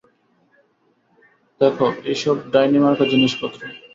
[1.61, 1.77] দেখ
[2.13, 3.59] এসব ডাইনিমার্কা জিনিসপত্র।